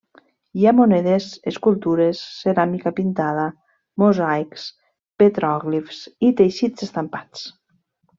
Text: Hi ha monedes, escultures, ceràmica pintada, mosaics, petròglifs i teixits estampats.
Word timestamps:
Hi 0.59 0.63
ha 0.67 0.71
monedes, 0.77 1.25
escultures, 1.51 2.21
ceràmica 2.37 2.93
pintada, 2.99 3.43
mosaics, 4.05 4.65
petròglifs 5.23 6.01
i 6.31 6.37
teixits 6.41 6.87
estampats. 6.89 7.45